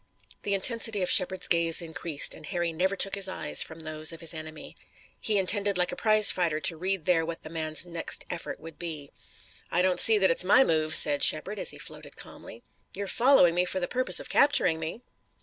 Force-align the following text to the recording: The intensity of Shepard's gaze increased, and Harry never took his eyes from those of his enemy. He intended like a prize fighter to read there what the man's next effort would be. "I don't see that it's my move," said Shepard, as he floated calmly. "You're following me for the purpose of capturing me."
The 0.41 0.55
intensity 0.55 1.03
of 1.03 1.11
Shepard's 1.11 1.47
gaze 1.47 1.79
increased, 1.79 2.33
and 2.33 2.47
Harry 2.47 2.73
never 2.73 2.95
took 2.95 3.13
his 3.13 3.27
eyes 3.27 3.61
from 3.61 3.81
those 3.81 4.11
of 4.11 4.19
his 4.19 4.33
enemy. 4.33 4.75
He 5.21 5.37
intended 5.37 5.77
like 5.77 5.91
a 5.91 5.95
prize 5.95 6.31
fighter 6.31 6.59
to 6.59 6.75
read 6.75 7.05
there 7.05 7.23
what 7.23 7.43
the 7.43 7.51
man's 7.51 7.85
next 7.85 8.25
effort 8.27 8.59
would 8.59 8.79
be. 8.79 9.11
"I 9.69 9.83
don't 9.83 9.99
see 9.99 10.17
that 10.17 10.31
it's 10.31 10.43
my 10.43 10.63
move," 10.63 10.95
said 10.95 11.21
Shepard, 11.21 11.59
as 11.59 11.69
he 11.69 11.77
floated 11.77 12.17
calmly. 12.17 12.63
"You're 12.95 13.05
following 13.05 13.53
me 13.53 13.63
for 13.63 13.79
the 13.79 13.87
purpose 13.87 14.19
of 14.19 14.27
capturing 14.27 14.79
me." 14.79 15.03